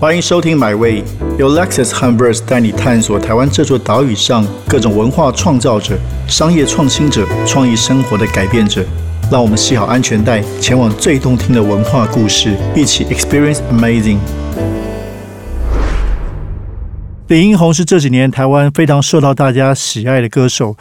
[0.00, 1.02] 欢迎收听《My Way》，
[1.40, 5.98] 由 Lexus h u m b e r s 带你探索台湾这座岛屿上各种文化创造者、
[6.28, 8.84] 商业创新者、创意生活的改变者。
[9.28, 14.18] 让我们系好安全带，前往最动听的文化故事，一起 Experience Amazing。
[17.26, 20.76] 李英宏是这几年台湾非常受到大家喜爱的歌手，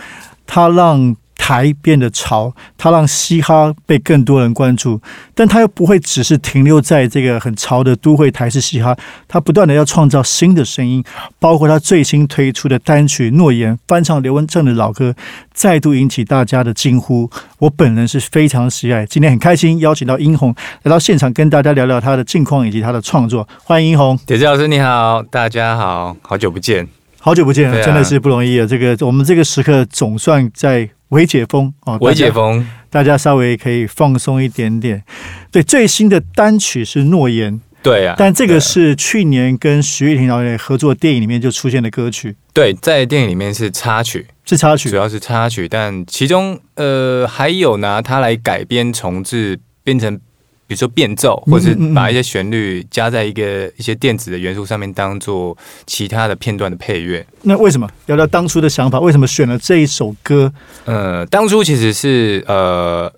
[0.46, 1.16] 他让。
[1.48, 5.00] 台变得潮，他让嘻哈被更多人关注，
[5.34, 8.94] 但他又不会只是停留在这个很潮的都会台式嘻哈，
[9.30, 11.02] 他不断的要创造新的声音，
[11.40, 15.16] 包括他最新推出的单曲《诺言》，翻唱刘文正的老歌，
[15.54, 17.32] 再度引起大家的惊呼。
[17.60, 23.48] 我本人是非常喜爱，今天很开心邀请到殷红来到现场，跟大家聊聊他的近况以及他的创作。
[23.64, 26.86] 欢迎殷红，铁子老师你好，大家好好久不见，
[27.22, 28.68] 好久不见，真的是不容易啊！
[28.68, 30.90] 这个我们这个时刻总算在。
[31.10, 35.04] 微解封哦，微解封，大家稍微可以放松一点点。
[35.52, 42.36] 对，最新的单曲是《诺言》，对啊，但这个是去年跟徐玉婷导演合作电影里面就出现的歌曲。
[42.54, 50.20] 对，在电影里面是插曲，是插曲，主要是插曲，但其中呃还有拿它来改编重置，变成。
[50.68, 57.26] 比如说变奏，或是把一些旋律加在一个一些电子的元素上面，当做其他的片段的配乐。
[57.44, 59.00] 那为什么聊聊当初的想法？
[59.00, 60.52] 为什么选了这一首歌？
[60.84, 63.10] 呃，当初其实是呃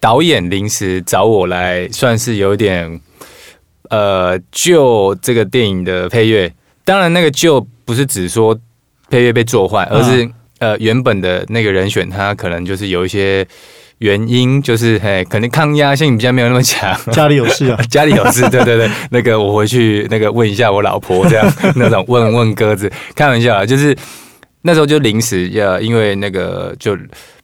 [0.00, 3.00] 导演临时找我来，算是有点
[3.90, 6.52] 呃就这个电影的配乐。
[6.84, 8.58] 当然，那个就不是指说
[9.08, 13.46] 配乐被做坏，而是呃原本的那个人选他可能就是有一些。
[13.98, 23.96] 原因就是，嘿，可能抗压性比较没有那么强， 家里有事啊， 家里有事，对对对，那个我回去那个问一下我老婆，这样 那种问问鸽子，开玩笑啊，就是
[24.62, 26.96] 那时候就临时要，因为那个就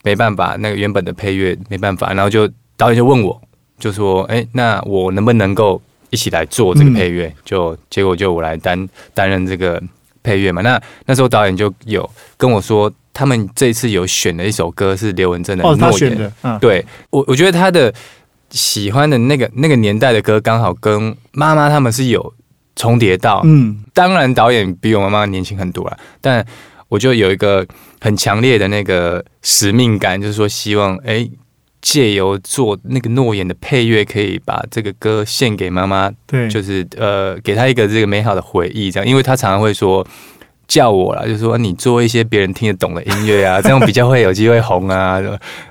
[0.05, 3.41] 没办法，那个原本的配乐没办法，然后就导演就问我，
[3.79, 7.35] 就说，哎，那我能不能够一起来做这个配乐？
[7.45, 9.83] 就结果就我来担担任这个
[10.23, 10.63] 配乐嘛。
[10.63, 12.93] 那那时候导演就有跟我说。
[13.15, 17.95] 他们这次有选了一首歌是刘文正的《诺言》，对我我觉得他的
[18.51, 22.35] 喜欢的那个那个年代的歌刚好跟妈妈他们是有
[22.75, 26.45] 重叠到，嗯，当然导演比我妈妈年轻很多了，但
[26.89, 27.65] 我就有一个
[28.01, 31.29] 很强烈的那个使命感，就是说希望哎
[31.81, 40.05] 借由做那个诺言的配乐，可以把这个歌献给妈妈，对，就是呃给她一个这个美好的回忆，这样，因为她常常会说。
[40.67, 45.21] 叫我了，就说你做一些别人听得懂的音乐啊， 这样比较会有机会红啊。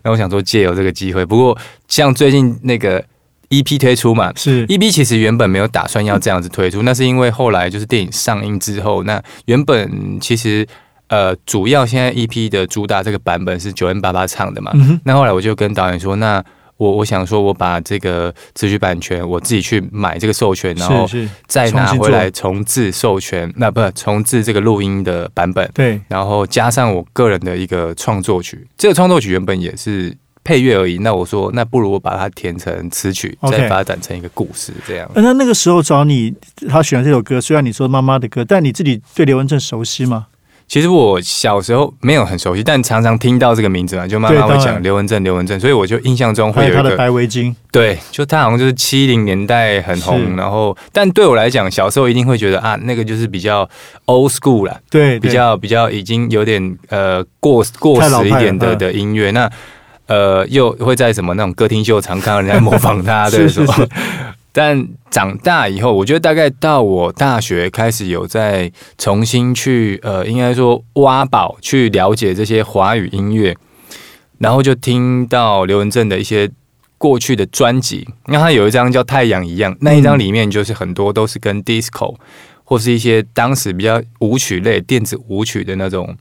[0.04, 3.04] 那我想说借由这个机会，不过像最近那个
[3.50, 10.68] EP 推出嘛，是 EP 其实原本没有打算要这样子推出，那是因为后来就是电影上映之后，那原本其实
[11.08, 14.72] 呃主要现在 EP 的主打这个版本是九 N 八八唱的嘛，
[15.06, 16.44] 那后来我就跟导演说那。
[16.84, 21.08] 我我想说，我把这个词曲版权我自己去买这个授权，然后
[21.48, 30.98] 再拿回来重置授权，那不重置这个录音的版本，对，然后加上我个人的一个创作曲，这个创作曲原本也是配乐而已。
[30.98, 35.10] 那我说，那不如我把它填成词曲，再发展成一个故事，这样。
[35.16, 36.34] 那那个时候找你，
[36.68, 40.28] 他选这首歌，虽然你说妈妈的歌，但你自己对刘文正熟悉吗？
[40.74, 53.70] 其实我小时候没有很熟悉，但常常听到这个名字嘛，就妈妈会讲刘文正，刘文正，所以我就印象中会有他的白围巾，对，就他好像就是七零年代很红，然后但对我来讲，小时候一定会觉得啊，那个就是比较
[54.06, 59.48] old school 了，对，比较比较已经有点呃过过时一点的的音乐，那
[60.08, 63.90] 呃又会在什么那种歌厅秀常看到人家模仿他， 对，是是。
[64.56, 73.58] 但长大以后，我觉得大概到我大学开始有在重新去呃，应该说挖宝去了解这些华语音乐，
[74.38, 76.52] 然后就听到刘文正的一些
[77.00, 78.08] 过去的专辑。
[78.28, 82.16] 那他有一张叫《太阳一样》，那一张里面就是很多都是跟 disco
[82.64, 86.16] 或是一些当时比较舞曲类电子舞曲的那种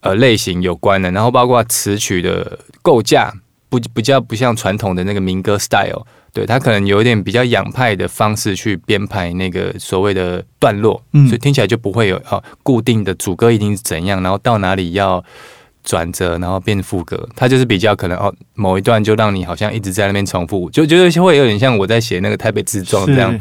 [0.00, 3.32] 呃类型有关的，然后包括词曲的构架
[3.78, 6.06] 不比较不像传统的那个民歌 style。
[6.32, 15.24] 对他可能有一点比较洋派的方式去编排那个所谓的段落，嗯所以听起来就不会有哦固定的主歌一定是怎样，然后到哪里要
[15.84, 17.28] 转折，然后变副歌。
[17.36, 23.38] 它就是比较可能哦某一段就让你好像一直在那边重复，就觉得会有点像我在写那个台北自装这样，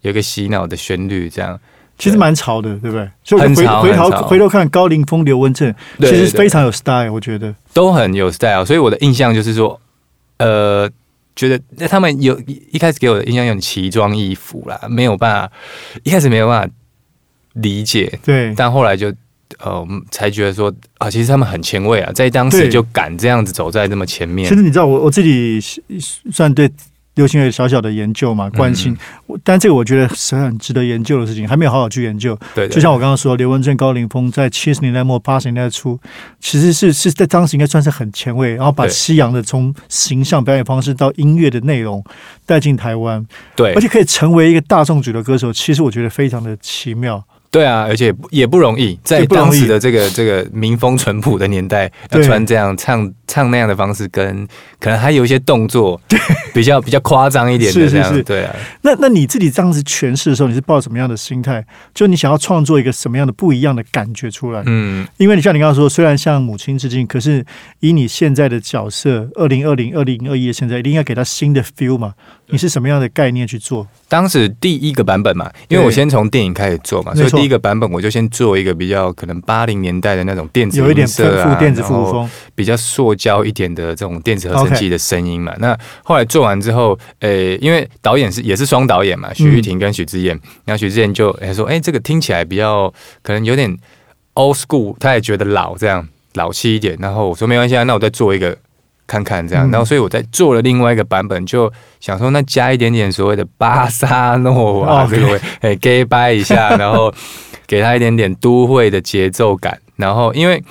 [0.00, 1.56] 有一个洗脑的旋律这样。
[2.02, 3.08] 其实蛮潮的，对不对？
[3.24, 3.54] 所以。
[3.54, 8.64] 回回头回头看高凌风、刘文正，其实非常有 style，我觉得都很有 style。
[8.64, 9.80] 所以我的印象就是说，
[10.38, 10.90] 呃。
[11.34, 12.38] 觉得那他们有
[12.70, 15.50] 一开始给我的印象有奇装异服啦，没有办法，
[16.02, 16.74] 一开始没有办法
[17.54, 19.10] 理解，对，但后来就
[19.58, 24.46] 呃，才觉得说啊，其实他们很前卫啊，在当时就敢这样子走在那么前面。
[24.46, 25.58] 其实你知道，我我自己
[26.30, 26.70] 算对
[27.14, 28.96] 流行乐小小的研究嘛，关心。
[29.44, 32.38] 但这个我觉得是很值得研究的事情，还没有好好去研究。
[32.54, 35.98] 对，就像我刚刚说，刘文正、高凌风在七十年代末八十年代初，
[36.40, 42.02] 其实是是在当时应该算是很前卫，然后把西洋的从形象表演方式到音乐的内容
[42.46, 47.22] 带进台湾，对，而且可以成为一个大众主流歌手，其实我觉得非常的奇妙。
[47.52, 54.48] 对啊，而且也不容易，在当时的这个这个民风淳朴的年代，要穿这样唱唱那样的方式，跟
[54.80, 56.00] 可能还有一些动作，
[56.54, 58.56] 比较比较夸张一点的这样，对啊。
[58.80, 61.62] 那那你自己这样子诠释的时候，你是抱什么样的心态？
[61.94, 64.62] 就你想要创作一个什么样的不一样的感觉出来？
[64.64, 67.44] 嗯，因为你像你刚刚说，虽然向母亲致敬，可是
[67.80, 72.14] 以你现在的角色，二零二零、二零二一的现在，一定要给他新的 feel 嘛？
[72.52, 73.86] 你是什么样的概念去做？
[74.08, 81.22] 当时第一个版本嘛，因为我先从电影开始做嘛，所以第一个版本我就先做一个比较可能八零年代的那种电子有一点复
[81.58, 85.54] 电子复古风，比较塑胶一点的这种电子合成器的声音嘛。
[85.58, 93.74] 那后来做完之后，呃，因为导演是也是双导演嘛，许玉婷跟许志燕，然后许志燕就说：“哎，这个听起来比较可能有点
[94.34, 98.54] old school，他也觉得老这样老气一点。”然后我说：“没关系啊，那我再做一个。”
[99.06, 101.70] 看看这样，然后所以我在做了另外一个版本，就
[102.00, 107.12] 想说那加一点点所谓的巴萨诺瓦这个，哎，gay 掰一下， 然后
[107.66, 109.78] 给他一点点都会的节奏感。
[109.96, 110.62] 然后因为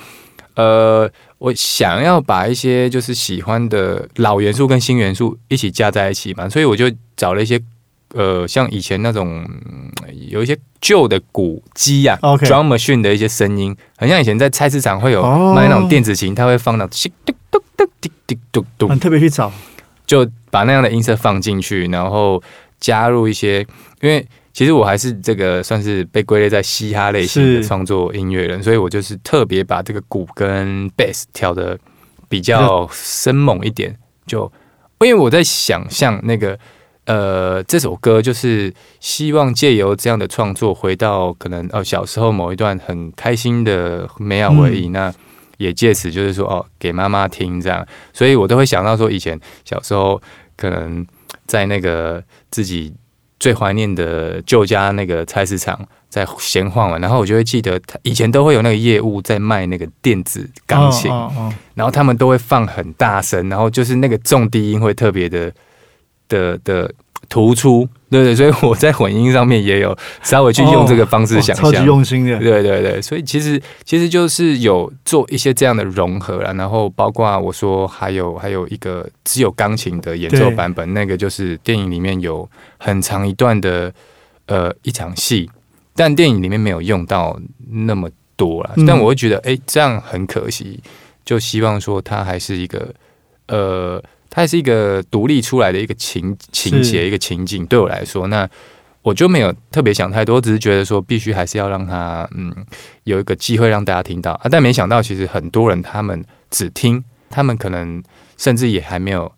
[0.54, 1.08] 呃，
[1.38, 7.58] 我想要把一些就是喜欢的老元素跟新元素一起加在一起嘛，所以我就找了一些
[8.14, 9.44] 呃，像以前那种
[10.28, 15.22] 有一些旧的鼓机呀，drum machine 的一些声音，很像以前在菜市场会有
[15.54, 17.08] 卖那种电子琴，它会放到嘟
[17.50, 19.50] 嘟嘟滴滴嘟嘟，很特别去找，
[20.06, 22.42] 就把那样的音色放进去，然后
[22.80, 23.60] 加入一些，
[24.00, 29.18] 因为其实我还是这个算是被归类在嘻哈类型的创作音乐人，所以我就是。
[29.24, 31.78] 特别把这个鼓跟 bass 调的
[32.28, 34.50] 比较生猛一点，就
[35.00, 36.58] 因为我在想象那个
[37.06, 45.12] 呃这首歌，就是希望借由这样的创作，回到可能哦小时候某一段很开心的美好回忆那。
[45.58, 50.20] 也借此就是说哦，给妈妈听这样，所以我都会想到说，以前小时候
[50.56, 51.06] 可能
[51.46, 52.20] 在那个
[52.50, 52.92] 自己
[53.38, 55.78] 最怀念的旧家那个菜市场
[56.08, 61.08] 在闲晃嘛，然后我就会记得，以前都会有那个业务在卖那个电子钢琴，
[61.74, 65.52] 然后他们都会放很大声，然后就是那个重低音会特别的
[66.32, 66.90] 的的。
[67.28, 82.46] 突出，对对，所以我在混音上面也有稍微去用这个方式想象，超级用心的，对对对，所以其实其实就是有做一些这样的融合了，然后包括我说还有还有一个只有钢琴的演奏版本，那个就是电影里面有
[82.76, 83.90] 很长一段的
[84.44, 85.48] 呃一场戏，
[85.96, 87.40] 但电影里面没有用到
[87.70, 90.78] 那么多了，但我会觉得哎这样很可惜，
[91.24, 92.94] 就希望说它还是一个
[93.46, 94.02] 呃。
[94.34, 97.66] 它是一个独立出来的一个情情节，一个情景。
[97.66, 98.48] 对我来说，那
[99.02, 102.50] 我就没有特别想太多，只是觉得说必须还是要让他嗯
[103.04, 104.48] 有一个机会让大家听到啊。
[104.50, 108.02] 但没想到，其实很多人他们只听，他们可能
[108.38, 109.30] 甚至也还没有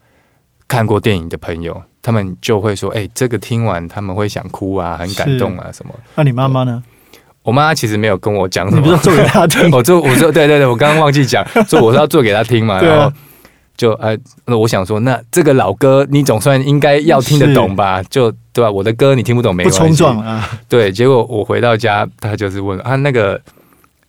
[0.69, 6.81] 看过电影的朋友，他们就会说：“哎，这个听完他们会想哭啊，很感动啊，什么？”那你妈妈呢？
[7.43, 9.69] 我妈其实没有跟我讲什么，不是做给她听。
[9.75, 13.13] 我做，我说，对对对，我刚刚忘记讲，说我是要做给她听嘛，然后。
[13.77, 14.17] 就哎，
[14.47, 18.03] 那我想说，那这个老歌你总算应该要听得懂吧？
[18.05, 18.71] 就对吧？
[18.71, 19.79] 我的歌你听不懂没关系。
[19.79, 20.49] 不冲撞啊！
[20.69, 23.41] 对，结果我回到家，他就是问啊，那个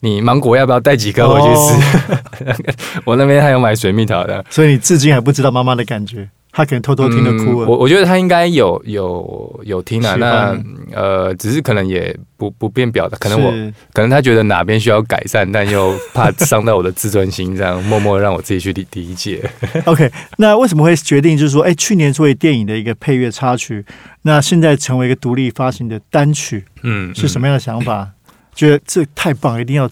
[0.01, 2.74] 你芒果要不要带几颗回去吃？
[3.06, 6.30] 我那边还有买水蜜桃的，所以你至今还不知道妈妈的感觉。
[6.56, 7.68] 他可能偷偷听的哭了。
[7.68, 10.58] 我我觉得他应该有有有听啊，那
[10.94, 13.52] 呃，只是可能也不不便表达，可能我
[13.92, 19.44] 可能他觉得哪边需要改善，但又怕伤到我的自尊心，这样 默默让我自己去理理解。
[19.84, 23.86] OK，那为什么会决定就是说，哎，去年作为电影的一个配乐插曲，
[24.22, 28.12] 那现在成为一个独立发行的单曲，嗯，是什么样的想法？
[28.56, 29.90] 觉得这太棒，一定要。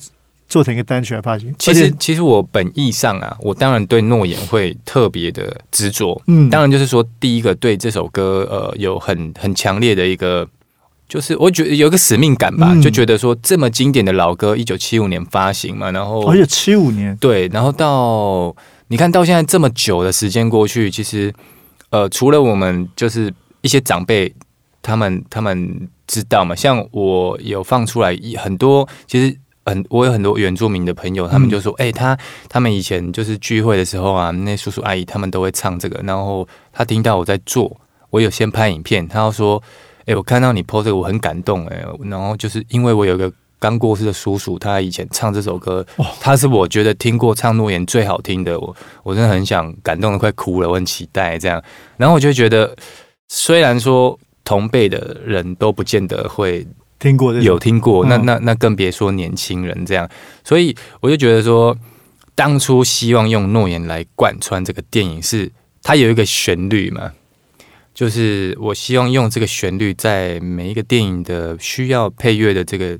[0.53, 1.51] 做成一个单曲来发行。
[1.57, 6.21] 其实，其实我本意上啊，我当然对诺言会特别的执着。
[6.27, 10.47] 嗯，当然就是说，第一个对这首歌，呃，有很很强烈的一个，
[11.09, 18.55] 就是我觉得有一个使命感吧，就觉得说这么经典的老歌，一九七五年发行嘛，然后而且七五年，对，然后到
[18.89, 21.33] 你看到现在这么久的时间过去，其实
[21.89, 24.31] 呃，除了我们就是一些长辈，
[24.83, 29.35] 他们他们知道嘛，像我有放出来很多，其实。
[29.65, 32.17] 很，我有很多原住民的朋友，他们就说：“哎，他
[32.49, 35.99] 他们以前就是聚会的时候啊，那叔叔阿姨他们都会唱这个。
[36.03, 37.75] 然后他听到我在做，
[38.09, 39.61] 我有先拍影片，他要说
[40.05, 45.85] ：‘哎，我看到你 PO 这个，我很感动。’哎，然后就是因为我有个刚过世的叔叔，他以前唱这首歌，
[46.19, 51.63] 他是我觉得听过唱诺言最好听的，我我真的很想感动的快哭了，我很期待这样。
[51.95, 52.75] 然后我就觉得，
[53.29, 56.67] 虽然说同辈的人都不见得会
[57.03, 60.09] 听过，有听过，那那那更别说年轻人这样。
[60.41, 61.77] 所以我就觉得说，
[62.33, 67.11] 当初希望用诺言来贯穿这个电影，是它有一个旋律嘛。
[67.93, 72.97] 就是我希望用这个旋律，在每一个电影的需要配乐的这个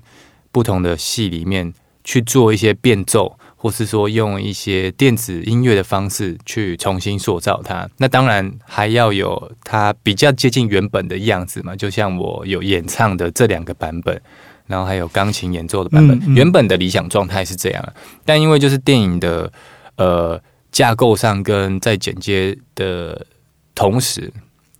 [0.51, 7.89] 不同的戏里面去做一些变奏，或是说用一些电子音乐的方式去重新塑造它。
[7.95, 11.73] 那当然还要有它比较接近原本的样子嘛。
[11.73, 14.21] 就像我有演唱的这两个版本，
[14.67, 16.35] 然后还有钢琴演奏的版本。
[16.35, 17.93] 原本的理想状态是这样，
[18.25, 19.49] 但因为就是电影的
[19.95, 20.37] 呃
[20.69, 23.25] 架构上跟在剪接的
[23.73, 24.29] 同时。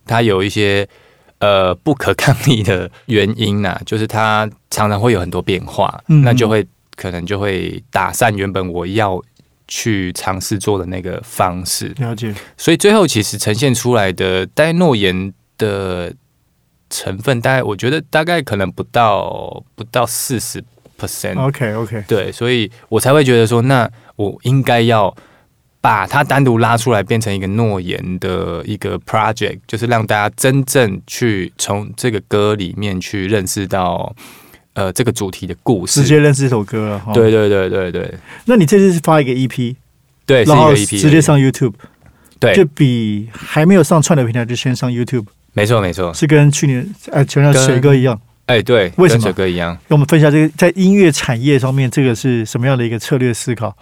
[0.06, 0.86] 它有一些
[1.40, 9.22] 呃不可抗力的原因呐，就是它常常会有很多变化，那就会可能就会打散原本我要
[9.68, 11.94] 去尝试做的那个方式。
[11.98, 12.34] 了解。
[12.58, 16.14] 所以最后其实呈现出来的带诺言的
[16.90, 20.64] 成分，大概我觉得大概可能不到不到四十
[21.00, 21.38] percent。
[21.40, 22.04] OK OK。
[22.08, 25.16] 对，所以我才会觉得说，那我应该要。
[25.84, 34.16] 把它单独拉出来，变成一个诺言的一个 project，就是让大家真正去从这个歌里面去认识到，
[34.74, 37.02] 呃，这个主题的故事，直接认识这首歌了。
[37.14, 38.14] 对对对对对。
[38.46, 39.76] 那你这次是发一个 EP，
[40.26, 41.74] 对，然后直接上 YouTube，
[42.40, 45.26] 对，就比还没有上串流平台就先上 YouTube。
[45.54, 48.20] 没错没错，是跟去年哎，就像水哥一样。
[48.48, 49.78] 哎，对，为什么水哥一样？
[49.88, 53.76] 跟我们分享这个在音乐产业上面，这个是什么样的一个策略思考？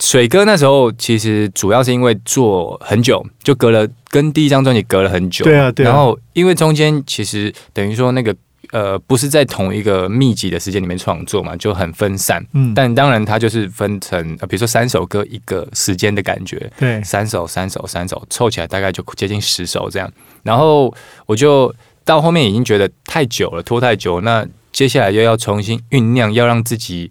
[0.00, 5.44] 水哥那时候其实主要是因为做很久，就隔了跟第一张专辑隔了很久。
[5.44, 5.84] 对啊，对。
[5.84, 8.34] 然后因为中间其实等于说那个
[8.74, 12.44] 呃不是在同一个密集的时间里面创作嘛，就很分散。
[12.52, 12.74] 嗯。
[12.74, 16.70] 但当然它就是分成呃比如说三首歌一个时间的感觉。
[16.76, 17.00] 对。
[17.04, 20.12] 三首三首三首凑起来大概就接近十首这样。
[20.42, 20.92] 然后
[21.26, 21.72] 我就
[22.04, 24.20] 到后面已经觉得太久了，拖太久。
[24.20, 27.10] 那接下来又要重新酝酿，要让自己。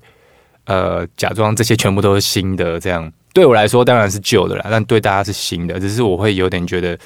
[0.65, 5.77] 呃，假装这些全部都是新的，这样对我来说当然是旧的啦，但对大家是新的。
[5.77, 6.98] 只是我会有点觉得，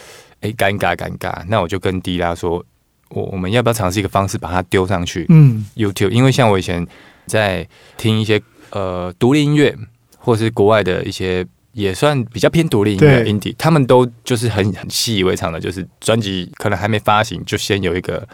[0.42, 1.44] 哎，尴尬尴尬。
[1.48, 2.64] 那我就跟迪拉说，
[3.10, 5.26] 我我们要不要尝试一个方式，把它丢上去？
[5.30, 6.86] 嗯，YouTube，因为像我以前
[7.26, 9.76] 在听一些呃独立音乐，
[10.18, 18.28] 或是国外的一些也算比较偏独立音乐 indie，他们都就是很很习以为常的，就是专辑可能还没发行，就先有一个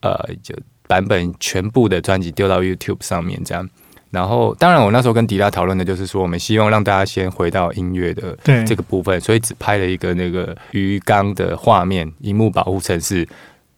[0.00, 0.54] 呃就
[0.86, 3.68] 版本全部的专辑丢到 YouTube 上面这样。
[4.12, 13.28] 然后，当然，我那时候跟迪拉讨论的就是说，我们希望让大家先回到音乐的这个部分，所以只拍了一个那个鱼缸的画面，荧幕保护城市。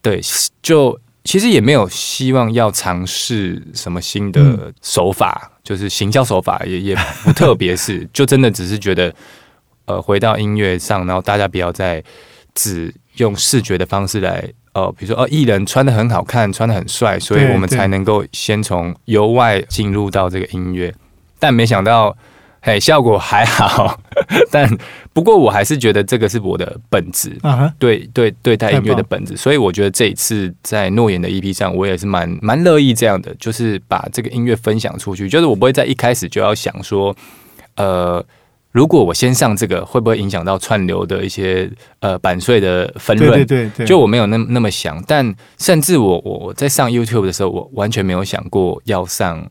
[0.00, 0.21] 对，
[0.62, 9.14] 就其实也没有希望要尝试什么新的手法，就是行销手法也也不特别，是 就真的只是觉得，
[9.87, 12.02] 呃，回到音乐上，然后大家不要再
[12.55, 14.52] 只用视觉的方式来。
[14.75, 20.95] 呃，比如说哦，艺人穿的很好看，穿的很帅，所以我们才能够先从由外进入到这个音乐。
[21.40, 22.17] 但没想到，
[22.69, 23.99] 嘿，效果还好。
[24.51, 24.69] 但
[25.15, 27.35] 不过，我还是觉得这个是我的本质，
[27.79, 29.37] 对对对待音乐的本质。
[29.37, 35.31] 所以我觉得这一次在诺言的 EP 上，我也是蛮蛮乐意这样的，就是把这个音乐分享出去。
[35.31, 37.17] 就是我不会在一开始就要想说，
[37.77, 38.23] 呃。
[38.71, 41.69] 如果我先上这个，会不会影响到串流的一些
[42.01, 43.33] 呃版税的分润？
[43.33, 49.51] 对对对，就我没有那那么想，但甚至我我我在上 YouTube 的时候，我完全没有想过要上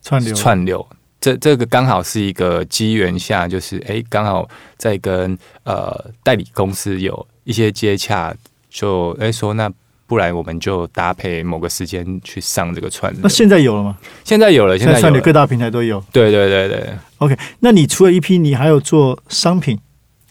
[0.00, 0.34] 串流。
[0.34, 0.88] 串流，
[1.22, 8.34] 这这个刚好是一个机缘下，就是哎，刚好在跟呃代理公司有一些接洽，
[8.68, 9.72] 就哎说那。
[10.04, 13.10] 不然我们就搭配某个时间去上这个串。
[13.22, 13.96] 那现在有了吗？
[14.24, 16.04] 现在有了，现在串流各大平台都有。
[16.12, 16.90] 对对对对。
[17.16, 19.78] OK，那你除了一批，你还有做商品？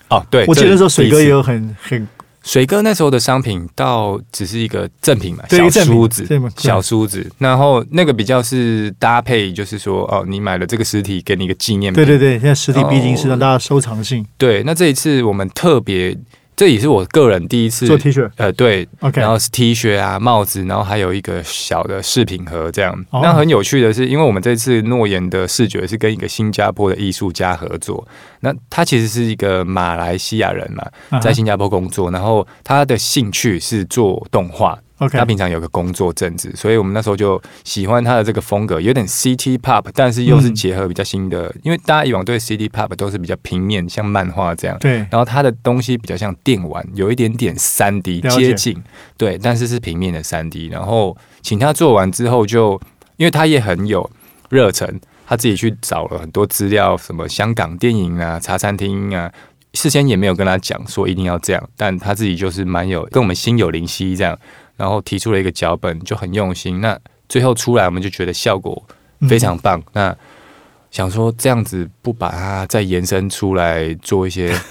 [0.10, 2.08] 哦，对，我记得时候水哥也有很很。
[2.44, 7.30] 水哥那时候的商品倒只是一个赠品嘛，小梳子，小梳子。
[7.38, 12.04] 然后那个比较是搭配，就是说哦，你买了这个实体，给你一个纪念品。
[12.04, 14.26] 对对对，现在实体毕竟是让大家收藏性。
[14.38, 16.18] 对，那这一次我们特别。
[16.62, 22.96] 这也是我个人第一次做 T 恤，呃，对，OK，然后是 T 恤啊、帽子，然后还有一个小的饰品盒，这样。
[23.12, 28.08] 那很有趣的是，因为我们这次诺言的视觉是跟一个新加坡的艺术家合作，
[28.42, 34.78] 那他其实是一个马来西亚人嘛，在新加坡工作，然后他的兴趣是做动画。
[35.10, 41.54] 他平常有个工作正职，所以我们那时候就喜欢他的这个风格，有点 City Pop，但是又是结合比较新的。
[41.64, 44.78] 因为大家以往对 City Pop 都是比较平面，像漫画这样。
[44.80, 44.98] 对。
[45.10, 48.82] 然后他的东西比较像电玩，有一点点三 D 接近，
[49.18, 50.68] 对，但是是平面的三 D。
[50.68, 52.80] 然后请他做完之后，就
[53.18, 54.10] 因为他也很有
[54.50, 59.32] 热忱，他自己去找了很多资料，什么香港电影啊、茶餐厅啊，
[59.74, 64.38] 事先也没有跟他讲说一定要这样，但他自己就是蛮有跟我们心有灵犀这样，
[64.82, 66.82] 然后提出了一个脚本，就很用心。
[66.82, 66.98] 那
[67.30, 68.84] 最后出来，我们就觉得效果
[69.30, 69.80] 非常棒。
[69.94, 70.16] 那
[70.90, 74.52] 想说这样子不把它再延伸出来做一些。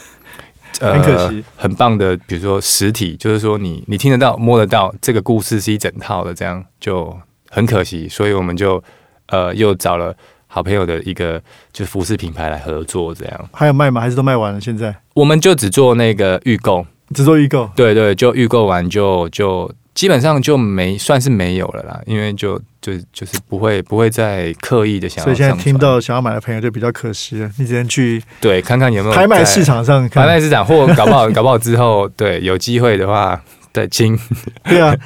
[0.81, 7.15] 很可惜，很棒的，比如说实体，就是说你你听得到、摸得到，这个故事是一整套的，这样就
[7.51, 8.83] 很可惜，所以我们就
[9.27, 10.15] 呃又找了
[10.47, 14.01] 好朋友的一个就是服饰品牌来合作，这样还有卖吗？
[14.01, 14.61] 还是都卖完了？
[14.61, 19.71] 现在我们就只做那个预购，只做预购，对对，就预购完就就。
[20.01, 25.25] 基本上就没算是没有了啦，因为就就就是不会不会再刻意的想要。
[25.25, 33.39] 所以现在听到想要买的朋友就比较可惜了，你只能去对看看有没有拍卖市场上，拍卖市场或搞不好 搞不好之后，对有机会的话
[33.75, 34.19] 再听。
[34.65, 34.97] 对啊，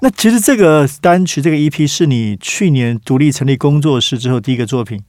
[0.00, 5.02] 那其实这个单曲这个 EP 是你去年独立成立工作室之后第一个作品，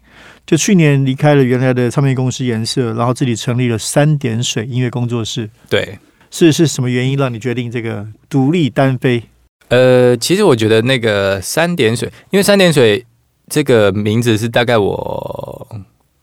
[0.48, 5.48] 就去年离开了原来的唱片公司颜色，然后自己成立了三点水音乐工作室。
[5.70, 6.00] 对，
[6.32, 9.22] 是是什么原因让你决定这个独立单飞？
[9.70, 13.04] 呃，其实我觉得那个三点水，因为三点水
[13.50, 15.68] 这个名字是大概我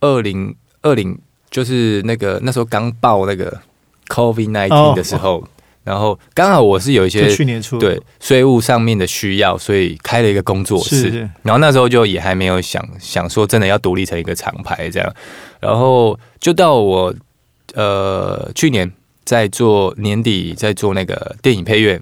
[0.00, 1.18] 二零二零，
[1.50, 3.60] 就是那个那时候刚报那个
[4.08, 5.44] COVID nineteen 的时候，
[5.82, 11.28] 然后刚好我是有一些去年初对税务上面的需要，所以开了一个工作室。
[11.42, 15.14] 然后那时候就也还没有想想说真的要独立成一个厂牌这样，
[15.58, 17.12] 然后就到我
[17.74, 18.90] 呃去年
[19.24, 22.00] 在做年底在做那个电影配乐。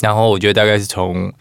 [0.00, 1.32] 然后我觉得大概是从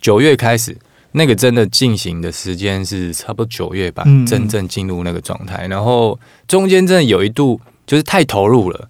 [0.00, 0.76] 九月开始，
[1.12, 5.66] 那个真的进行的时间是差不多九月吧，真正进入那个状态。
[5.66, 8.88] 然后中间真的有一度就是太投入了，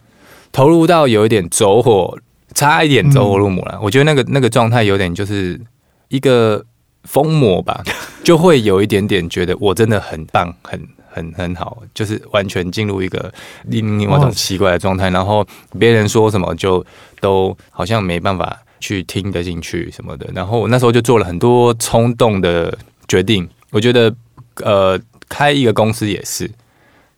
[0.53, 2.19] 投入到有一点走火，
[2.55, 3.79] 差一点走火入魔了。
[3.83, 5.61] 我觉得那个那个状态有点就是
[6.09, 6.65] 一个
[7.05, 7.83] 疯魔吧，
[8.23, 13.33] 就会有一点点觉得我真的很棒，很很很好，就是完全进入一个
[13.65, 15.11] 另另外一种奇怪的状态。
[15.11, 15.47] 然后
[15.79, 16.85] 别人说什么就
[17.21, 18.59] 都好像没办法。
[18.81, 22.77] 去听得进去什么的，然后我那时候就做了很多冲动的
[23.09, 23.49] 决定。
[23.71, 24.15] 我觉得，
[24.57, 26.51] 呃，开一个公司也是，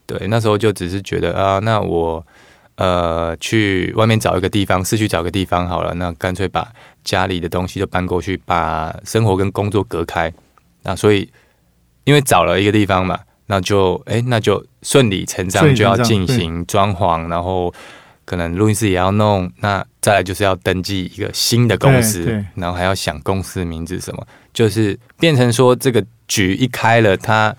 [0.06, 2.24] 对，那时候就只是觉得啊，那我
[2.76, 6.66] 呃去外面找一个地方，市区找个地方好了，那干脆把
[7.04, 10.32] 家里的东西就搬过去，把生活跟工作隔开。
[10.82, 11.28] 那所以，
[12.04, 17.72] 因为找了一个地方嘛，那就哎，那就顺理成章就要进行装潢，然后。
[18.28, 27.56] 可能录音室也要弄，那再来就是要登记一个新的公司，然后还要想公司名字什么，就是变成说这个局一开了，他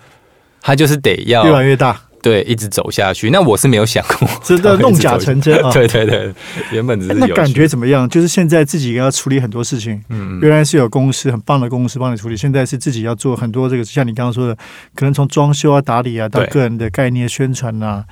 [0.62, 3.30] 他就是得要越来越大，对，一直走下去。
[3.30, 5.72] 那我是没有想过，真的 弄假成真 啊！
[5.72, 6.32] 对对对，
[6.70, 8.08] 原本只是那感觉怎么样？
[8.08, 14.54] 就是现在自己要处理很多事情，嗯，原来是有公司很棒的公司帮你处理，现在是自己要做很多这个，像你刚刚说的，
[14.94, 18.04] 可能从装修啊、打理啊，到个人的概念宣传啊，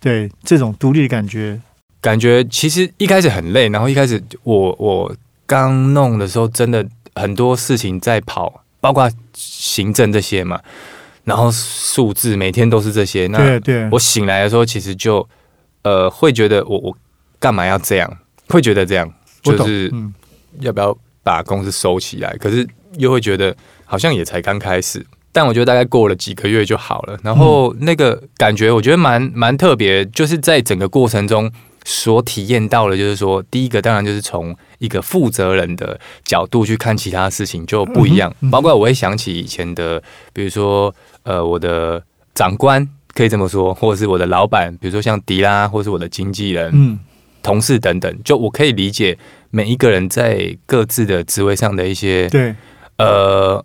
[0.00, 1.60] 对这种独立的感觉。
[2.00, 5.12] 感觉其实一开始很累，然后一开始我我
[5.46, 10.60] 刚弄的时候，真的很多事情在跑，包括行政这些嘛，
[11.24, 13.26] 然后数字每天都是这些。
[13.26, 15.28] 那对，我醒来的时候，其实就
[15.82, 16.96] 呃会觉得我我
[17.40, 18.18] 干嘛要这样？
[18.48, 19.92] 会觉得这样就是
[20.60, 22.36] 要不要把公司收起来？
[22.36, 25.04] 可是又会觉得好像也才刚开始。
[25.32, 27.18] 但我觉得大概过了几个月就好了。
[27.22, 31.50] 然后那个感觉我觉得蛮蛮特别，就是在整个过程中。
[31.90, 38.30] 所体验到的，就是说，第一个当然就是从一个负责人的角度去看其他事情就不一样。
[38.50, 40.02] 包括我会想起以前的，
[40.34, 42.02] 比如说，呃，我的
[42.34, 46.98] 长官可以这么说，或者是我的老板，比如说像迪拉，或是我的经纪人、嗯，
[47.42, 48.22] 同事等等。
[48.22, 49.16] 就我可以理解
[49.48, 52.54] 每一个人在各自的职位上的一些，对，
[52.98, 53.64] 呃，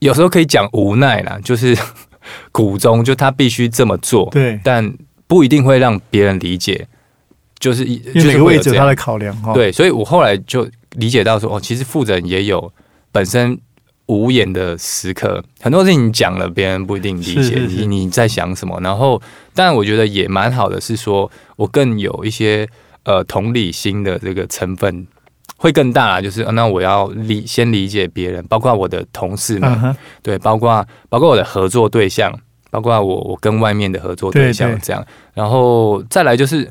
[0.00, 1.78] 有时候可以讲无奈啦，就是
[2.50, 4.92] 苦衷，就他必须这么做，对，但
[5.28, 6.88] 不一定会让别人理解。
[7.58, 12.70] 就是每个位置他的考量哈，对，所以我后来就理解到说，哦，其实负责人也有
[13.10, 13.58] 本身
[14.06, 18.78] 无言的时刻，很多事情讲了，别人不一定理解你你在想什么。
[18.82, 19.22] 然后，
[19.54, 22.68] 但我觉得也蛮好的，是说我更有一些
[23.04, 25.06] 呃同理心的这个成分
[25.56, 32.30] 会更大，就是那我要理先理解别人，包括我的同事们，对，包括包括我的合作对象，
[32.70, 36.70] 包括我我跟外面的合作对象这样，然后再来就是。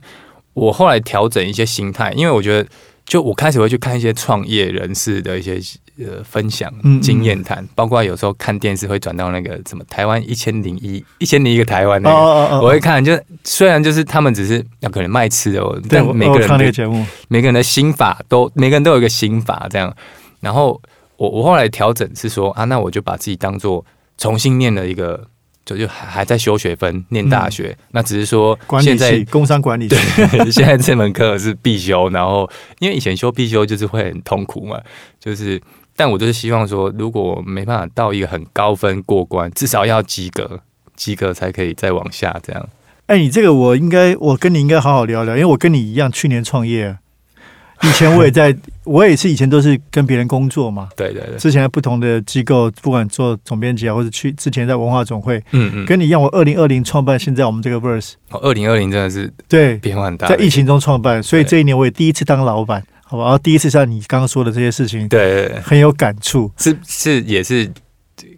[0.53, 2.69] 我后来调整一些心态，因为我觉得，
[3.05, 5.59] 就我开始会去看一些创业人士的一些
[5.99, 19.95] 呃分享经验谈，包括有时候看电视会转到那个什么台湾一千零一一千零一个台湾那个，我会看，就虽然就是他们只是要可能卖吃的，但每个人的节目，每个人的心法都每个人都有一个心法这样，
[20.39, 20.81] 然后。
[21.15, 23.85] 我我后来调整是说啊，那我就把自己当做
[24.17, 25.25] 重新念了一个。
[25.65, 29.97] 就就还还在修学分，念大学，那只是说现在工商管理对，
[30.51, 32.49] 现在这门课是必修，然后
[32.79, 34.79] 因为以前修必修就是会很痛苦嘛，
[35.19, 35.61] 就是，
[35.95, 40.59] 但我就是希望说，如果没办法到一个很高分过关，至少要及格，
[40.95, 42.69] 及格才可以再往下这样。
[43.07, 46.97] 哎，你这个我应该，我跟你应该好好聊聊，因为我跟你一样，去年创业。
[47.81, 50.89] 以前我也在，我也是以前都是跟别人工作嘛。
[50.95, 51.37] 对对对。
[51.37, 58.13] 之前在不同的机构，不管做总编辑啊，或者去之前在文化总会，嗯嗯，跟你一样，我二零二零创办现在我们这个 Verse。
[58.29, 63.23] 哦，二零二零真的是对变化很大，在疫情中创办，所以这一年我也第一次当老板，好吧？
[63.23, 67.69] 然后第一次像你刚刚说的这些事情，对，很有感触，是是也是。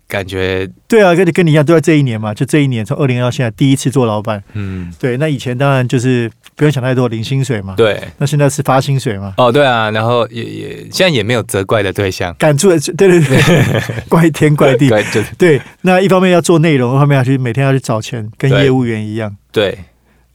[0.07, 5.17] 感觉对啊，跟跟你一样，都在这一年嘛，就这一年从二零到现在第一次做老板，嗯，对。
[5.17, 8.01] 那以前当然就是不用想太多，领薪水嘛，对。
[8.17, 9.33] 那现在是发薪水嘛？
[9.37, 14.89] 哦，对啊，然后也也现在也没有责怪的对象，感触的，对对对， 怪天怪地，
[15.37, 15.61] 对。
[15.81, 19.77] 那一方面要做内容，一方面要去每天要去找钱，跟业务员一样，对。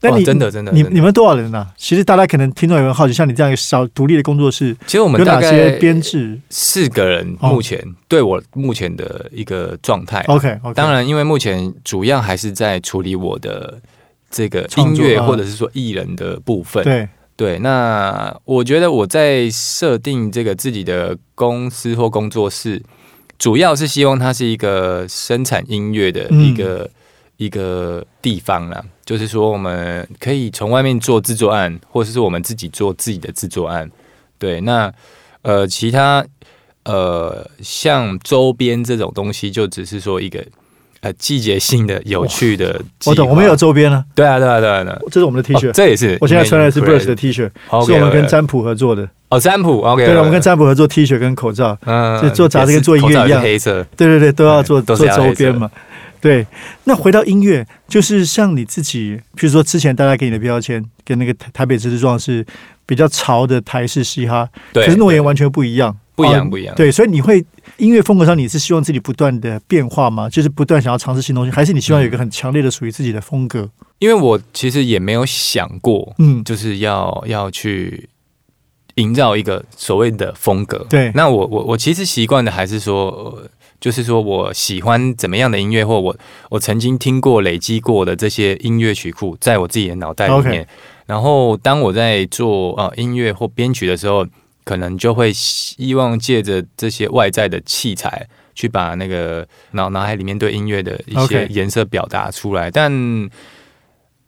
[0.03, 1.67] 那你真的真的，你你们多少人呢？
[1.77, 6.41] 其实大家可能听众有人好奇，像你这样一个小独立的工作室，其实我们有哪些编制？
[6.49, 10.21] 四个人，目前对我目前的一个状态。
[10.29, 13.79] OK，当然，因为目前主要还是在处理我的
[14.31, 16.83] 这个音乐或者是说艺人的部分。
[16.83, 22.83] 对对，那我觉得我在设定这个自己的公司或工作室，
[23.39, 26.89] 主要是希望它是一个生产音乐的一个。
[27.41, 33.91] 一个地方啦，就是说我们可以从外面做制作案，或者是我们自己做自己的制作案。
[34.39, 34.93] 对，那
[35.41, 36.23] 呃，其他
[36.85, 40.45] 呃，像周边这种东西，就只是说一个
[41.01, 42.79] 呃季节性的、有趣的。
[43.07, 44.05] 我懂，我们有周边了。
[44.15, 46.19] 对啊，对啊，对啊，这是我们的 T 恤，这也是。
[46.21, 49.09] 我现在穿的是 Bruce 的 T 恤，是我们跟占卜合作的。
[49.31, 50.05] 哦，占卜，OK。
[50.05, 53.83] 对，我们跟占卜合作 T 恤跟口罩，嗯，就做杂志跟做音乐一样，黑色。
[53.97, 55.71] 对对对，都要做做周边嘛。
[56.21, 56.47] 对，
[56.85, 62.45] 那回到音乐，就是像你自己，比如说之前大家给你的标签，跟那个台台北之状是
[62.85, 66.75] 比较潮的台式嘻哈，对，可是诺言完全不一样，不一样，不一样。
[66.75, 67.43] 对，所以你会
[67.79, 70.29] 音乐风格上，你是希望自己不断的变化吗？
[70.29, 73.71] 就是不断想要尝试新东西，还是你希望有一个很强烈的属于自己的风格？
[73.99, 78.11] 因为我其实也没有想过，嗯，就是要要去
[78.97, 80.87] 营造一个所谓的风格。
[80.91, 83.43] 对，那我我我其实习惯的还是说。
[83.81, 86.15] 就是说我喜欢怎么样的音乐，或我
[86.51, 90.67] 我曾经听过、累积过的这些音乐曲库，在我自己的脑袋里面。
[91.07, 94.25] 然后当我在做呃音乐或编曲的时候，
[94.63, 102.71] 可能就会希望借着这些外在的器材，去把那个脑脑海里面对音乐的一些颜色表达出来。
[102.71, 102.93] 但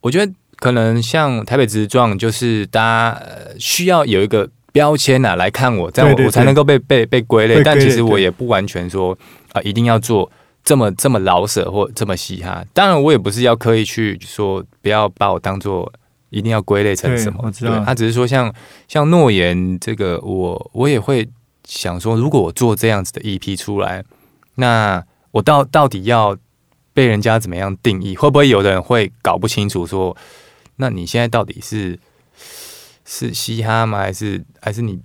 [0.00, 3.22] 我觉得可能像台北直撞，就是大家
[3.60, 7.62] 需要有一个标签呐来看我，这样我我才能够被被被归类。
[7.62, 9.16] 但其实我也不完全说。
[9.52, 10.30] 啊，一定要做
[10.64, 12.64] 这么这么老舍或这么嘻哈。
[12.72, 15.92] 当然，我也不是要刻意去说，不要把我当做
[16.30, 17.40] 一定要归类成什么。
[17.42, 18.52] 我知道，他只是说，像
[18.88, 21.28] 像诺言这个，我我也会
[21.64, 24.02] 想说，如果我做这样子的 EP 出来，
[24.54, 26.36] 那我到到底要
[26.94, 28.16] 被人家怎么样定义？
[28.16, 29.86] 会不会有的人会搞不清楚？
[29.86, 30.16] 说，
[30.76, 31.98] 那你现在到底是
[33.04, 33.98] 是嘻哈吗？
[33.98, 34.98] 还是还是你？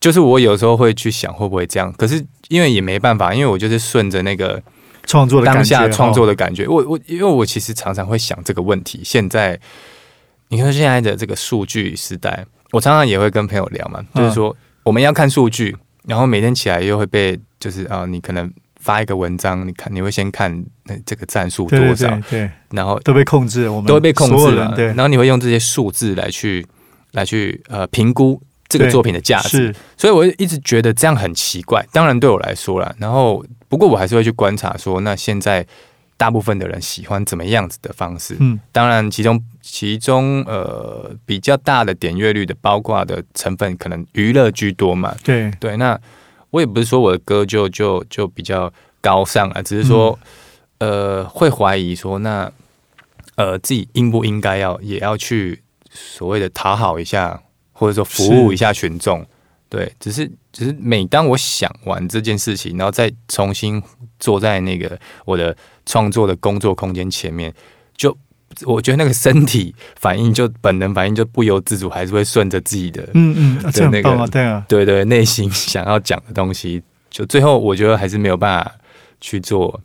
[0.00, 1.90] 就是我有时候会去想，会不会这样？
[1.94, 2.26] 可是。
[2.52, 4.62] 因为也没办法，因为我就是顺着那个
[5.06, 6.68] 创作的当下创作的感觉。
[6.68, 9.00] 我我因为我其实常常会想这个问题。
[9.02, 9.58] 现在
[10.48, 15.74] 你看现在的这个数据时代，我常常也会跟朋友聊嘛，就是说我们要看数据，
[16.06, 20.52] 然后每天起来又会被就是啊，你可能发一个文章，你看你会先看
[20.84, 26.66] 那这个赞数多少，对，然后都被控制，我们都会被控制了，对，然后你会用这些数字来去
[27.12, 28.38] 来去呃评估。
[28.72, 31.86] 这个作品的价值，所以我一直觉得这样很奇怪。
[31.92, 35.66] 当然对我来说了，然后不过我还是会去观察，说那现在
[36.16, 38.34] 大部分的人喜欢怎么样子的方式。
[38.40, 45.14] 嗯，当然其中其中呃比较大的点阅率的，包括的成分可能娱乐居多嘛。
[45.22, 45.98] 对对，那
[46.50, 50.18] 我也不是说我的歌就就就比较高尚啊，只是说
[50.78, 52.50] 呃会怀疑说那
[53.34, 57.42] 呃自己应不应该要也要去所谓的讨好一下。
[57.82, 59.26] 或者说服务一下群众，
[59.68, 63.82] 对，只是只是每当我想完这件事情，然后再重新
[64.20, 67.52] 坐在那个我的创作的工作空间前面，
[67.96, 68.16] 就
[68.64, 78.72] 我觉得那个身体反应就本能反应就不由自主，还是会顺着自己的，嗯嗯，的那个对啊，对对，内心想要讲的东西，就最后我觉得还是没有办法
[79.20, 79.80] 去做。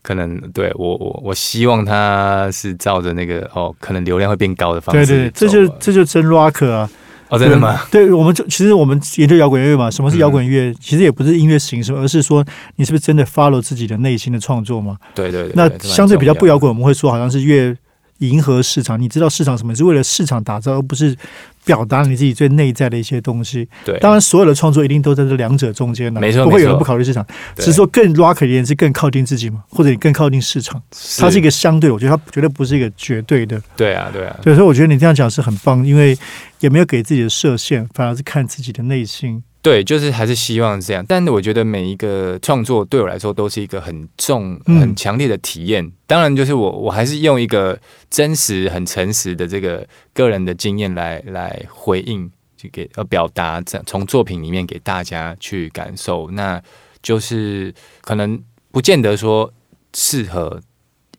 [0.00, 5.04] 可能对我我我希望他是照着那个哦，可能流量会变高的方式。
[5.04, 6.88] 对对，这就这就真 rock 啊。
[7.28, 7.80] 哦，真的吗？
[7.90, 10.74] 对，我们就其实我们研究摇滚乐嘛，什么是摇滚乐？
[10.80, 12.44] 其实也不是音乐形式，而是说
[12.76, 14.96] 你是不是真的 follow 自己的内心的创作嘛？
[15.14, 15.52] 对对对。
[15.54, 17.76] 那相对比较不摇滚，我们会说好像是越
[18.18, 19.00] 迎合市场。
[19.00, 19.74] 你知道市场什么？
[19.74, 21.16] 是为了市场打造，而不是。
[21.64, 23.68] 表达你自己最内在的一些东西。
[23.84, 27.22] 对，当然所有的创作一定都在这两者中间的，没错，不会有人不考虑市场。
[27.56, 30.82] 只是说更 rock 一点是更靠近自己嘛，或者你更靠近市场。
[31.18, 33.60] 它是一个相对，我觉得它绝对不是一个绝对的。
[33.76, 34.34] 对啊，对啊。
[34.42, 36.16] 所以说，我觉得你这样讲是很棒，因为
[36.60, 39.42] 也没有给自己的设限，反而是看自己的内心。
[39.68, 41.04] 对，就是还是希望这样。
[41.06, 45.92] 但是我觉得每一个创作对我来说都是一个很重、很强烈的体验。
[46.06, 47.78] 当然，就是我我还是用一个
[48.08, 56.30] 真实、很诚实的这个个人的经验来来回应，去给呃表达，这从作品里面给大家去感受。
[56.30, 56.58] 那
[57.02, 59.52] 就是可能不见得说
[59.92, 60.58] 适合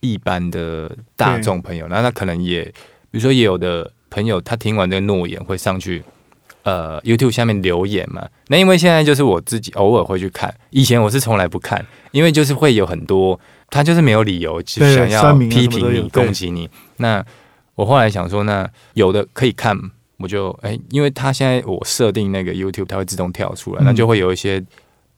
[0.00, 1.86] 一般的大众朋友。
[1.86, 6.02] 那他可能也，比如说也有的朋友，他听完这个诺言会上去。
[6.62, 13.38] 呃，YouTube 下面留言嘛，那因为现在就是我自己偶尔会去看，以前我是从来不看，因为就是会有很多
[13.70, 16.68] 他就是没有理由就想要批评你、攻击你。
[16.98, 17.24] 那
[17.76, 19.74] 我后来想说，那有的可以看，
[20.18, 24.62] 我就哎，因为他现在我设定那个 YouTube，它会自动跳出来，那就会有一些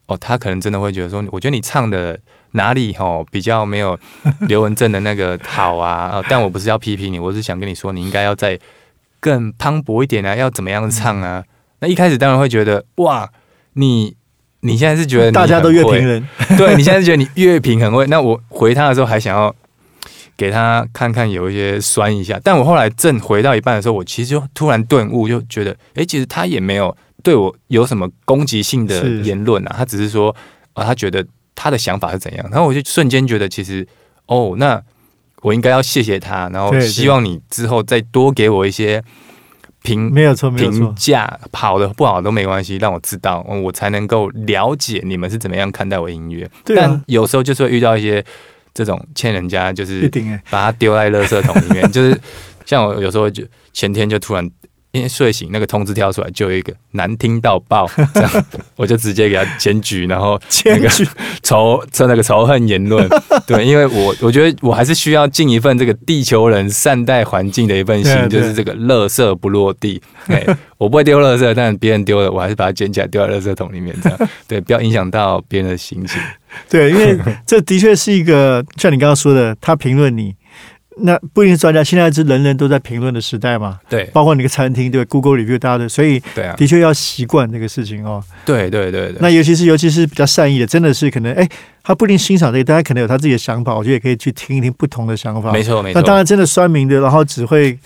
[0.05, 2.17] 哦，他可能真的会觉得说，我觉得你唱的
[2.51, 3.99] 哪里哦比较没有
[4.47, 8.57] 刘文正的那个好啊， 但我不是要批评你，我是想跟你说，你应该要在。
[9.23, 11.41] 更磅礴一点啊，要怎么样唱啊？
[11.79, 13.31] 那一开始当然会觉得哇，
[13.75, 14.13] 你
[14.59, 18.05] 你现在是觉得大家都乐评人，对你现在是觉得你乐评很 会。
[18.07, 19.55] 那我回他的时候还想要
[20.35, 30.35] 给他看看有一些酸一下，但我后来正回到一半的时候，我其实就突然顿悟，就觉得哎，其实他也没有对我有什么攻击性的言论啊，他只是说
[30.73, 33.87] 啊，他觉得他的想法是怎样，然后我就瞬间觉得其实
[34.25, 34.81] 哦，那。
[35.43, 39.03] 我应该要谢谢他，然后希望你之后再多给我一些
[39.83, 46.49] 评，没有错，评价好的不好都没关系，让我知道，我才能够了解你们是怎么样看待我音乐。
[46.75, 48.25] 但有时候就是会遇到一些
[48.73, 50.09] 这种欠人家，就是
[50.49, 52.19] 把它丢在垃圾桶里面， 就是
[52.65, 54.49] 像我有时候就前天就突然。
[54.93, 61.03] 因为睡醒那个通知跳出来，就有一个难听到爆，这样我就直接给他检举，然后 检举
[61.41, 63.09] 仇，就那个仇恨言论。
[63.47, 69.99] 对，因为我我觉得我还是需要尽一份这个地球人善待环境的一份心，就是这个垃圾不落地。
[70.27, 70.45] 哎，
[70.77, 76.21] 我不会丢垃圾，但别人丢了，我还是把它捡起来丢在垃圾桶里面，这样对，不要影响到别人的心情。
[76.69, 80.35] 对，因为这的确是一个像你刚刚说的，他评论你。
[80.97, 83.79] 那不一定是专家，现在是人人都在评论的时代嘛？
[83.89, 88.23] 对，包括你个餐厅，对，Google review 大家的，所以对啊，的确要习惯这个事情哦。
[88.45, 91.47] 对对对，那尤其是尤其是比较善意的，真的是可能哎，
[91.83, 95.51] 他不一定欣赏这个，大家可能有他自己的想法，我觉得也可以去听一听不同的想法。
[95.51, 95.99] 没错没错。
[95.99, 97.77] 那当然，真的酸民的，然后只会。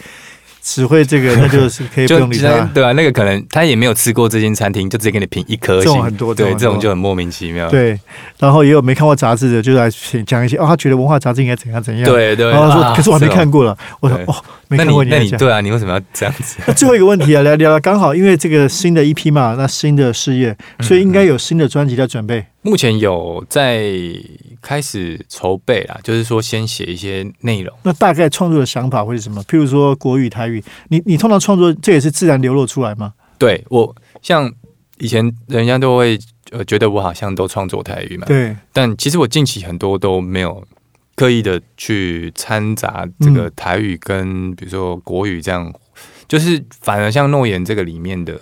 [0.67, 2.91] 只会这个， 那就是可以不用理他，对啊？
[2.91, 7.69] 那个可能他也没有吃过这间餐厅，就直接给你评一颗星，很多对，这种就很莫名其妙。
[7.69, 7.97] 对，
[8.38, 9.89] 然后也有没看过杂志的，就来
[10.25, 12.03] 讲一些哦，他觉得文化杂志应该怎样怎样。
[12.03, 13.77] 对对，然后说，可是我还没看过了。
[14.01, 14.36] 我说哦，
[14.67, 16.58] 没看过，那你对啊，你为什么要这样子？
[16.73, 22.43] 最后一个问题啊，聊聊刚好，因为这个新的一批嘛，那新的事业，所以应该有新的专辑在准备。
[22.62, 23.86] 目前有在
[24.62, 27.76] 开始筹备啦，就是说先写一些内容。
[27.84, 29.43] 那大概创作的想法会是什么？
[29.43, 33.13] 譬如说国语、台语，你你通常创作这也是自然流露出来吗？
[33.38, 34.52] 对我像
[35.00, 36.20] 以前人家都会
[36.52, 38.56] 呃觉得我好像都创作台语嘛，对。
[38.74, 40.65] 但其实我近期很多都没有
[41.15, 45.74] 刻意的去掺杂这个台语跟比如说国语这样，
[46.28, 48.39] 就是反而像诺言这个里面的。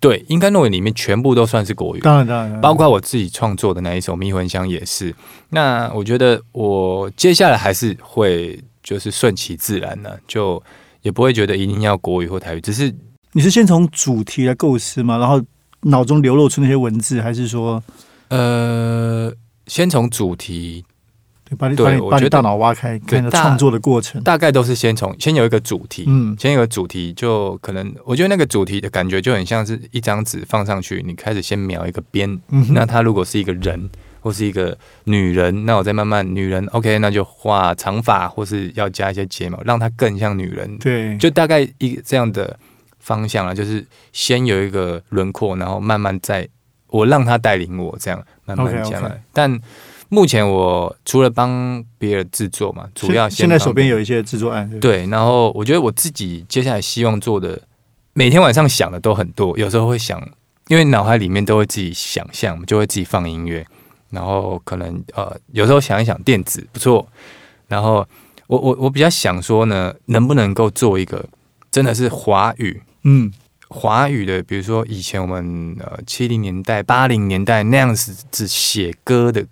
[0.00, 5.14] 对，应该诺言里面全部都算是国语，当然当然，包括我自己创作的那一首《迷魂香》也是。
[5.50, 10.60] 那我觉得我接下来还是会就是顺其自然呢，就
[11.02, 12.60] 也不会觉得一定要国语或台语。
[12.62, 12.92] 只是
[13.32, 15.18] 你是先从主题来构思吗？
[15.18, 15.38] 然后
[15.82, 17.82] 脑中流露出那些文字，还是说
[18.28, 19.30] 呃，
[19.66, 20.84] 先从主题？
[21.58, 42.56] 把你把你把你大脑挖开，看创作的过程，大概都是先从先有一个主题，嗯，先有个主题，就可能我觉得那个主题的感觉就很像是一张纸放上去，你开始先描一个边，那它如果是一个人或是一个女人，那我再慢慢女人，OK，那就画长发或是要加一些睫毛，让它更像女人，对，就大概一个这样的
[43.00, 46.48] 方向啊，就是先有一个轮廓，然后慢慢再
[46.86, 49.60] 我让他带领我这样慢慢加来，但。
[50.10, 54.68] 目前我除了帮别人制作嘛，主要现在手边有一些制作案。
[54.80, 57.62] 对，然后我觉得我自己接下来希望做的，
[58.12, 60.20] 每天晚上想的都很多，有时候会想，
[60.66, 63.64] 因为脑海里面都会自己想象，就会自己放音乐，
[64.10, 67.06] 然后可能呃，有时候想一想电子不错，
[67.68, 68.04] 然后
[68.48, 71.24] 我我我比较想说呢，能不能够做一个
[71.70, 73.32] 真的是华语，嗯，
[73.68, 79.46] 华语的，比如说以前我们呃七零年代、八零年代那样子只写歌的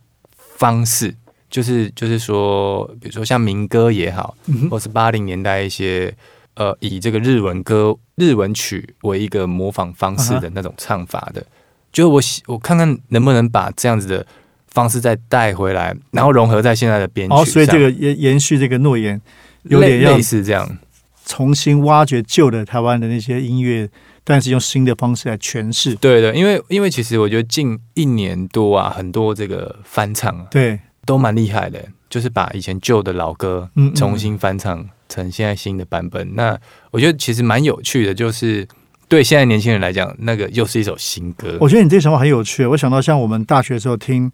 [0.58, 1.14] 方式，
[1.48, 4.36] 就是就是说，比如说像民歌也好，
[4.68, 6.12] 或是八零年代一些
[6.54, 11.46] 呃以这个日文歌、日文曲为一个模仿方式的那种唱法的，
[11.92, 14.26] 就我我看看能不能把这样子的
[14.66, 17.34] 方式再带回来，然后融合在现在的编曲。
[17.36, 19.20] 哦，所以这个延延续这个诺言，
[19.62, 20.78] 有点类似这样。
[21.24, 23.88] 重新挖掘旧的台湾的那些音乐，
[24.30, 25.94] 但是用新的方式来诠释。
[25.94, 36.34] 对的，因为因为其实我觉得近一年多啊，很多这个翻唱啊，对，都蛮厉害的，就是把以前旧的老歌重新翻唱成现在新的版本。
[36.34, 36.54] 那
[36.90, 38.68] 我觉得其实蛮有趣的，就是
[39.08, 41.56] 对现在年轻人来讲，那个又是一首新歌。
[41.58, 42.66] 我觉得你这想法很有趣。
[42.66, 44.30] 我想到像我们大学的时候听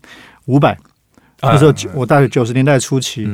[0.46, 0.76] 伍佰，
[1.40, 3.28] 那时候我大学九十年代初期，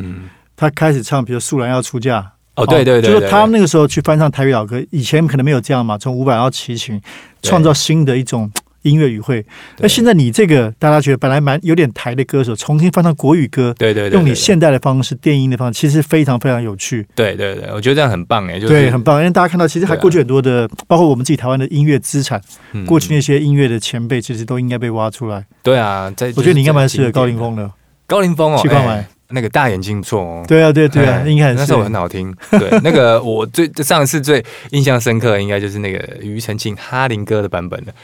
[0.54, 2.20] 他开始唱，比如《素兰要出嫁》。
[2.60, 7.00] 哦，对对对，就是他们那个时候去翻唱台语老歌，以前可能没有这样嘛，从五百到齐秦，
[7.42, 8.50] 创造新的一种
[8.82, 9.44] 音乐语汇。
[9.78, 17.06] 那现在你这个大家觉得本来蛮有点台的歌手，重新翻唱国语歌，对对，用你现代的方式、电音的方式，其实非常非常有趣。
[17.14, 19.18] 对对对，我觉得这样很棒哎，对，很棒。
[19.18, 22.40] 因为大家看到，其实还过去很多的，包括我们自己台湾的音乐资产，
[22.86, 25.44] 过去那些音乐的前辈，其实都应该被挖出来。
[25.62, 27.70] 对啊，在我觉得你应该蛮适合高凌风的，
[28.06, 29.06] 高凌风哦，七块买。
[29.30, 32.34] 那个大眼睛不错哦，对啊，对对啊，应该那首很好听。
[32.50, 37.94] 对， 那个我最上次最印象深刻，应该就是那个庾澄庆哈林哥的版本的。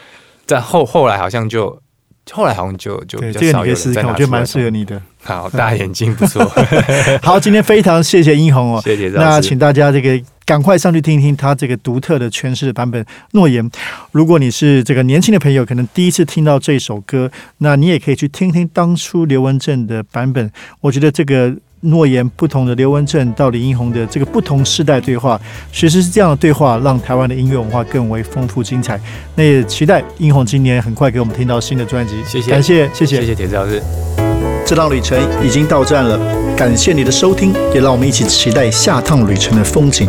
[0.46, 1.76] 在后后来好像就
[2.30, 5.00] 后来好像就就比较少有人在我觉得蛮适合你的。
[5.22, 6.44] 好，大眼睛不错。
[7.22, 9.08] 好，今天非常谢谢英红哦，谢谢。
[9.08, 10.20] 那请大家这个。
[10.46, 13.68] 赶快上去听一听他这个独特的诠释的版本《诺言》。
[14.12, 17.28] 如果你是这个年轻的朋友，可能第一次听到这首歌，
[17.58, 20.48] 那你也可以去听听当初刘文正的版本。
[20.80, 25.40] 我觉得这个《诺言》不同的刘文正到李英红的这个不同世代对话，
[25.72, 29.00] 其实是这样的对话，让台湾的音乐文化更为丰富精彩。
[29.34, 32.22] 那也期待英红今年很快给我们听到新的专辑。
[32.24, 33.82] 谢谢，感谢，谢谢，谢谢铁子老师。
[34.64, 36.18] 这趟旅程已经到站了，
[36.56, 40.08] 感谢你的收听，也让我们一起期待下趟旅程的风景。